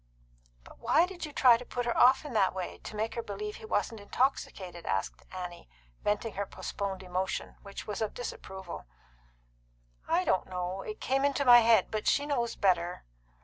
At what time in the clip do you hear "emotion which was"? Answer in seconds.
7.03-8.01